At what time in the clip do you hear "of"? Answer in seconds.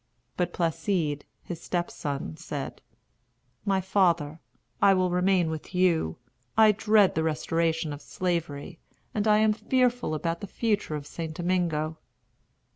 7.93-8.01, 10.95-11.05